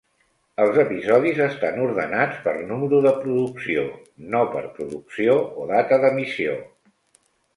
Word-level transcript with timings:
Els 0.63 0.77
episodis 0.83 1.41
estan 1.47 1.75
ordenats 1.87 2.39
per 2.45 2.53
número 2.71 3.01
de 3.07 3.11
producció, 3.25 3.83
no 4.35 4.41
per 4.55 4.63
producció 4.79 5.35
o 5.65 5.69
data 5.73 6.03
d'emissió. 6.05 6.57